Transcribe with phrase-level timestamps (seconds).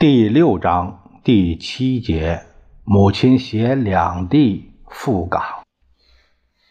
[0.00, 2.40] 第六章第七节，
[2.84, 5.42] 母亲携两弟赴港。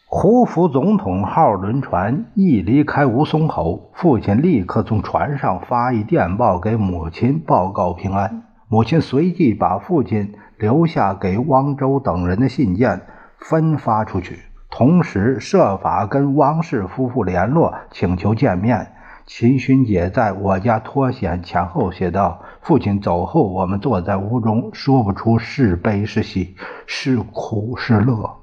[0.08, 8.42] 胡佛总统号轮船一离开吴淞口，父亲立刻从船上发一电报给母亲报告平安。
[8.66, 13.00] 母亲随即把父亲留下给汪周等人的信件
[13.38, 18.94] 分发出去，同时设法跟汪氏夫妇联络，请求见面。
[19.32, 28.38] 秦勋姐在我家脱险前后写道：“父亲走后，我们坐在屋中，说不出是悲是喜，是苦是乐。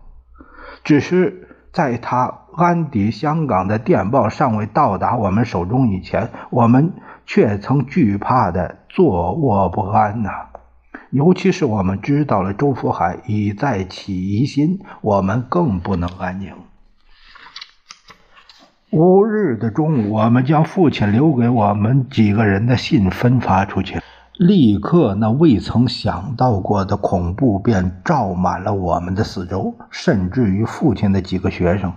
[0.86, 6.94] 只是在他安抵香港的电报尚未到达我们手中以前，我们
[7.26, 10.30] 却曾惧怕的坐卧不安呐。
[11.12, 16.54] 尤其是我们知道了周福海已在起疑心，我们更不能安宁。”
[18.92, 24.00] 五日的中午，我们将父亲留给我们几个人的信分发出去，
[24.38, 31.92] 立刻那未曾想到过的恐怖便罩满了我们的四周，甚至于父亲的几个学生。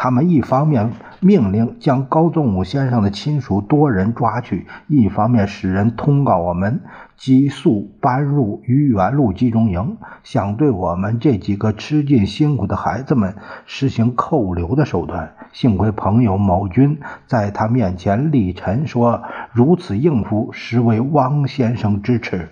[0.00, 6.80] 他们一方面命令将高宗武先生的亲属多人抓去，一方面使人通告我们
[7.16, 13.34] 急速搬入愚园路集中营，想对我们这几个吃尽辛苦的孩子们
[13.66, 15.34] 实行扣留的手段。
[15.52, 22.50] 幸亏朋友某军在他面前力陈说，如此应付实为汪先生之耻，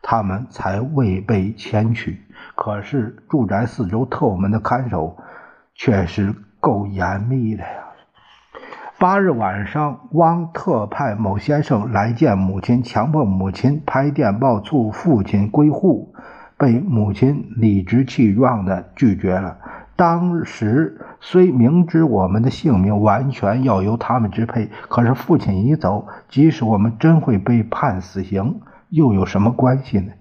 [0.00, 2.22] 他们才未被牵去。
[2.54, 5.18] 可是住宅四周特务们的看守
[5.74, 6.34] 却是。
[6.60, 7.70] 够严密的呀！
[8.98, 16.14] 八日晚上，汪特派某先生来见母亲，强迫母亲拍电报促父亲归沪，
[16.58, 19.56] 被母亲理直气壮地拒绝了。
[19.96, 28.60] 当时虽明知我们的性命完全要由他们支配，可是父亲一走，即使我们真会被判死刑，
[28.90, 30.12] 又有什么关系呢？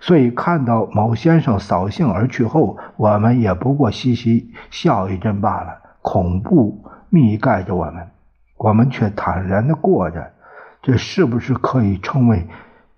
[0.00, 5.87] 所以看到某先生扫兴而去后，我们也不过嘻嘻笑一阵罢了。
[6.10, 8.08] 恐怖密盖着我们，
[8.56, 10.32] 我们却坦然地过着，
[10.80, 12.46] 这是不是可以称为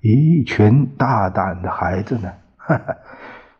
[0.00, 2.32] 一群大胆的孩子呢？
[2.56, 2.94] 哈 哈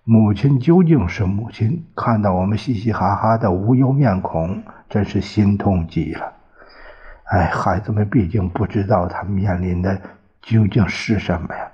[0.05, 6.33] 母亲究竟是母亲，看到我们嘻嘻哈哈的无忧面孔，真是心痛极了。
[7.25, 10.01] 哎，孩子们毕竟不知道他面临的
[10.43, 11.73] 究竟是什么呀。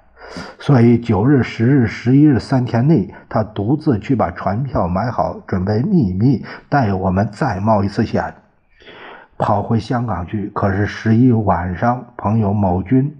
[0.58, 8.34] 所以九日、十日、十一日三天内，他独自去把船票买好，准备秘密带我们再冒一次险，
[9.38, 10.50] 跑回香港去。
[10.54, 13.16] 可是十一晚上，朋友某军，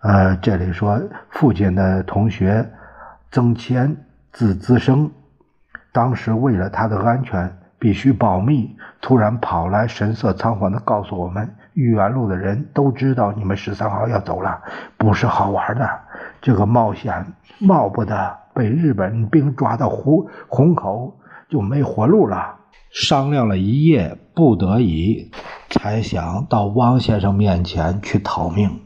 [0.00, 2.68] 呃，这里说父亲的同学
[3.30, 3.96] 曾谦，
[4.32, 5.10] 字资生，
[5.90, 14.60] 当时为了他的安全必须保密，突然跑来，神色仓皇的告诉我们：豫园路的人都知道你们十三号要走了，
[14.98, 15.88] 不是好玩的。
[16.42, 21.16] 这个冒险冒不得，被日本兵抓到虎虹口
[21.48, 22.56] 就没活路了。
[22.90, 25.30] 商量了一夜，不得已
[25.70, 28.80] 才想到汪先生面前去逃命。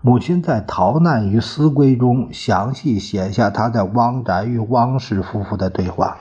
[0.00, 6.18] 母亲在《逃难与思归》中详细写下他在汪宅与汪氏夫妇的对话。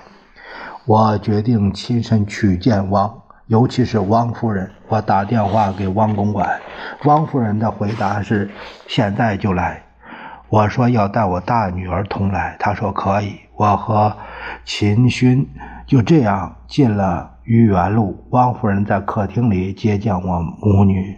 [0.85, 4.71] 我决定亲身去见汪，尤其是汪夫人。
[4.87, 6.61] 我打电话给汪公馆，
[7.05, 8.49] 汪夫人的回答是：
[8.87, 9.86] 现在就来。
[10.49, 13.39] 我说要带我大女儿同来，他说可以。
[13.55, 14.15] 我和
[14.63, 15.49] 秦勋
[15.85, 18.25] 就这样进了愚园路。
[18.29, 21.17] 汪夫人在客厅里接见我母女。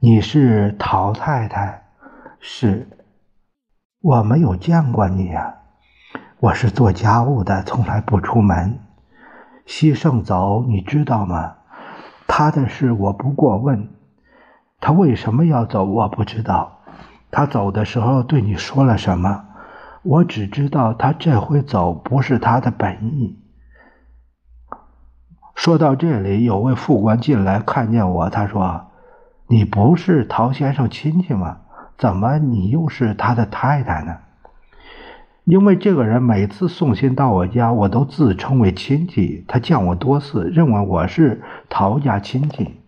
[0.00, 1.82] 你是陶太太？
[2.40, 2.88] 是。
[4.00, 5.56] 我没有见过你呀。
[6.40, 8.78] 我是做家务的，从来不出门。
[9.66, 11.56] 西盛走，你知道吗？
[12.26, 13.90] 他的事我不过问。
[14.80, 15.84] 他为什么要走？
[15.84, 16.77] 我不知道。
[17.30, 19.44] 他走的时候对你说了什么？
[20.02, 23.38] 我只知道他这回走不是他的本意。
[25.54, 28.86] 说到这里，有位副官进来看见我，他说
[29.48, 31.58] ：“你不是陶先生亲戚吗？
[31.98, 34.18] 怎么你又是他的太太呢？”
[35.44, 39.44] 因为这个人每次送信到我家，我都自称为亲戚。
[39.48, 42.80] 他见我多次，认为我是陶家亲戚。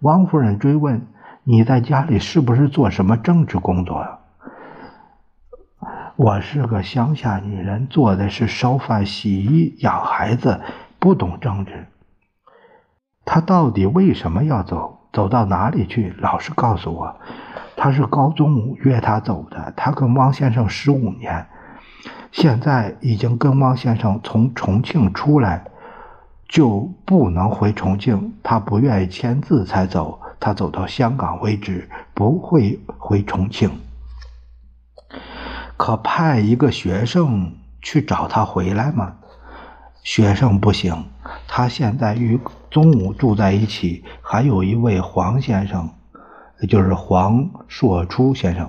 [0.00, 1.06] 王夫人追问。
[1.44, 4.06] 你在家里是不是做什么政治工作？
[6.14, 10.60] 我是个乡下女人，做的是烧饭、洗衣、养孩子，
[11.00, 11.88] 不懂政治。
[13.24, 15.00] 他到底为什么要走？
[15.12, 16.14] 走到哪里去？
[16.18, 17.16] 老实告诉我。
[17.76, 19.72] 他是高宗武约他走的。
[19.76, 21.44] 他跟汪先生十五年，
[22.30, 25.64] 现在已经跟汪先生从重庆出来，
[26.46, 28.32] 就不能回重庆。
[28.44, 30.20] 他不愿意签字才走。
[30.42, 33.70] 他走到香港为止，不会回重庆。
[35.76, 39.14] 可派一个学生去找他回来吗？
[40.02, 41.04] 学生不行，
[41.46, 42.40] 他现在与
[42.72, 45.88] 宗武住在一起，还有一位黄先生，
[46.68, 48.68] 就是黄硕初先生。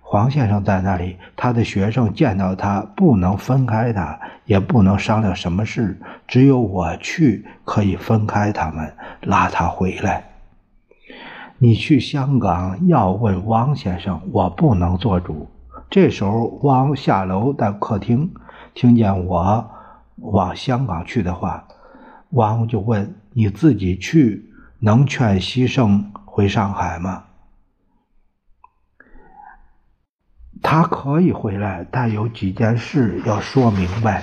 [0.00, 8.90] 黄先生在那里，他的学生见到他不能分开他，也不能商量什么事，只有我去可以分开他们，
[9.20, 10.24] 拉他回来。
[11.64, 15.48] 你去香港要问汪先生，我不能做主。
[15.88, 18.34] 这时候，汪下楼在客厅，
[18.74, 19.70] 听见我。
[20.16, 21.66] 往香港去的话，
[22.32, 27.24] 汪就问：“你自己去能劝西圣回上海吗？”
[30.62, 34.22] 他可以回来，但有几件事要说明白。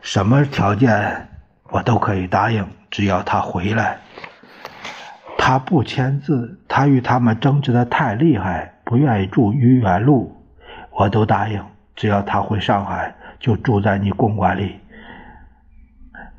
[0.00, 1.28] 什么条件
[1.68, 3.98] 我都可以答应，只要他回来。
[5.46, 10.34] 他不签字，他与他们争执的太厉害，不愿意住愚园路，
[10.90, 11.62] 我都答应，
[11.94, 13.14] 只要他回上海。
[13.38, 14.80] 就住在你公馆里，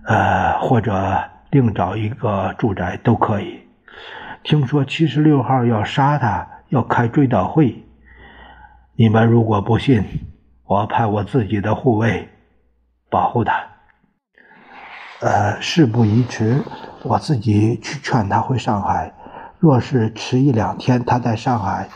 [0.08, 3.62] 呃，或者另找一个住宅都可以。
[4.44, 7.82] 听说七十六号要杀他，要开追悼会。
[8.98, 10.04] 你们如果不信，
[10.66, 12.28] 我派我自己的护卫
[13.10, 13.54] 保护他。
[15.22, 16.62] 呃，事不宜迟，
[17.04, 19.14] 我自己去劝他回上海。
[19.60, 21.88] 若是迟一两天，他在上海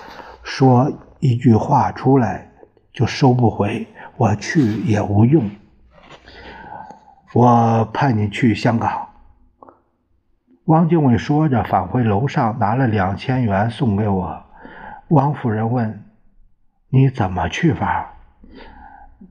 [0.43, 2.49] 说一句话出来，
[2.91, 3.87] 就收不回。
[4.17, 5.49] 我去也无用，
[7.33, 9.07] 我派你去香港。
[10.65, 14.43] 汪精卫说着，返回楼上，拿了两千元送给我。
[15.09, 16.03] 汪夫人问
[16.89, 18.13] ：“你怎么去法？”“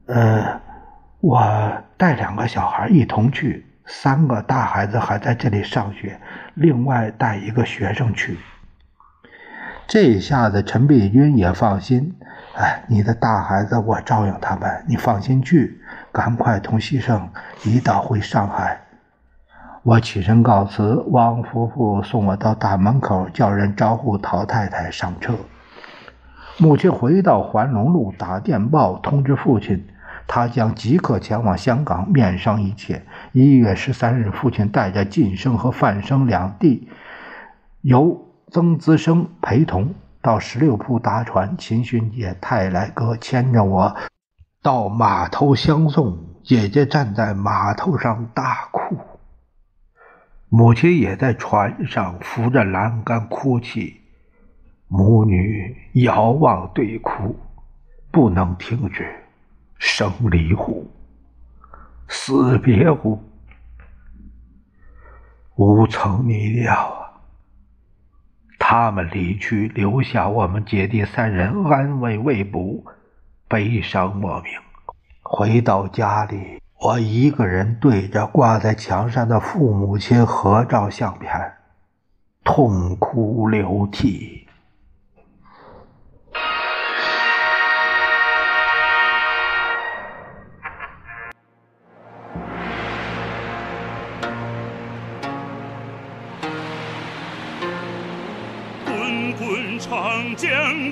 [0.06, 0.61] 呃，
[1.20, 6.20] 我带两个小孩一同去，三个大孩子还在这里上学，
[6.54, 8.38] 另外带一个学生去。”
[9.88, 12.14] 这下子，陈璧君也放心。
[12.54, 15.81] 哎，你的大孩子我照应他们，你放心去，
[16.12, 17.28] 赶快同西生
[17.64, 18.81] 一道回上海。
[19.82, 25.34] 我起身告辞，汪夫妇送我到大门口，叫人招呼陶太太上车。
[26.58, 29.88] 母亲回到环龙路，打电报通知父亲，
[30.32, 33.04] 他将即刻前往香港面商一切。
[33.32, 36.88] 一月十三日，父亲带着晋生和范生两弟，
[37.80, 39.92] 由曾资生陪同。
[40.22, 43.96] 到十六铺搭船，秦勋杰、泰来哥牵着我
[44.62, 46.16] 到码头相送。
[46.44, 48.96] 姐姐站在码头上大哭，
[50.48, 54.00] 母亲也在船上扶着栏杆哭泣。
[54.86, 57.34] 母女遥望对哭，
[58.12, 59.08] 不能停止。
[59.80, 60.87] 生离乎？
[62.06, 63.18] 死别乎？
[65.56, 66.96] 无从逆料。
[68.58, 72.84] 他们离去，留下我们姐弟三人安危未卜，
[73.49, 74.52] 悲伤莫名。
[75.22, 81.54] 回到家里，我一个人对着挂在墙上的父母亲合照相片，
[82.44, 84.39] 痛哭流涕。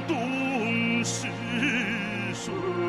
[0.08, 1.28] 东逝
[2.32, 2.87] 水。